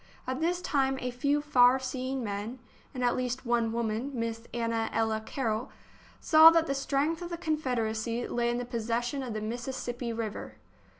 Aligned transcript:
At 0.25 0.39
this 0.41 0.63
time 0.63 0.97
a 0.99 1.11
few 1.11 1.43
far 1.43 1.77
seeing 1.77 2.23
men, 2.23 2.57
and 2.91 3.03
at 3.03 3.15
least 3.15 3.45
one 3.45 3.71
woman, 3.71 4.09
Miss 4.15 4.41
Anna 4.51 4.89
Ella 4.91 5.21
Carroll, 5.23 5.69
saw 6.19 6.49
that 6.49 6.65
the 6.65 6.73
strength 6.73 7.21
of 7.21 7.29
the 7.29 7.37
Confederacy 7.37 8.27
lay 8.27 8.49
in 8.49 8.57
the 8.57 8.65
possession 8.65 9.21
of 9.21 9.35
the 9.35 9.41
Mississippi 9.41 10.11
River. 10.11 10.55